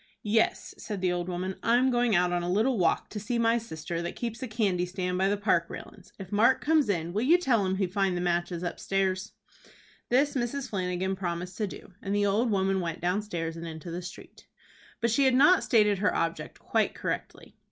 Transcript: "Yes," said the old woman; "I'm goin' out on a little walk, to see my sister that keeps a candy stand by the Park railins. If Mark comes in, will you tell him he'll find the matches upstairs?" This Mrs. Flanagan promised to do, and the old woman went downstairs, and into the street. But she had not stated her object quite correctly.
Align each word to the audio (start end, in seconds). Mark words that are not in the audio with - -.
"Yes," 0.23 0.73
said 0.79 0.99
the 0.99 1.11
old 1.11 1.29
woman; 1.29 1.57
"I'm 1.61 1.91
goin' 1.91 2.15
out 2.15 2.33
on 2.33 2.41
a 2.41 2.49
little 2.51 2.79
walk, 2.79 3.07
to 3.11 3.19
see 3.19 3.37
my 3.37 3.59
sister 3.59 4.01
that 4.01 4.15
keeps 4.15 4.41
a 4.41 4.47
candy 4.47 4.87
stand 4.87 5.15
by 5.19 5.29
the 5.29 5.37
Park 5.37 5.69
railins. 5.69 6.11
If 6.17 6.31
Mark 6.31 6.59
comes 6.59 6.89
in, 6.89 7.13
will 7.13 7.21
you 7.21 7.37
tell 7.37 7.63
him 7.67 7.75
he'll 7.75 7.87
find 7.87 8.17
the 8.17 8.19
matches 8.19 8.63
upstairs?" 8.63 9.33
This 10.09 10.33
Mrs. 10.33 10.71
Flanagan 10.71 11.15
promised 11.15 11.55
to 11.59 11.67
do, 11.67 11.93
and 12.01 12.15
the 12.15 12.25
old 12.25 12.49
woman 12.49 12.79
went 12.81 12.99
downstairs, 12.99 13.55
and 13.55 13.67
into 13.67 13.91
the 13.91 14.01
street. 14.01 14.47
But 15.01 15.11
she 15.11 15.25
had 15.25 15.35
not 15.35 15.63
stated 15.63 15.99
her 15.99 16.15
object 16.15 16.57
quite 16.57 16.95
correctly. 16.95 17.57